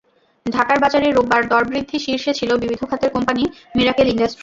[0.45, 3.43] ঢাকার বাজারে রোববার দরবৃদ্ধির শীর্ষে ছিল বিবিধ খাতের কোম্পানি
[3.75, 4.39] মিরাকেল ইন্ডাস্ট্রি।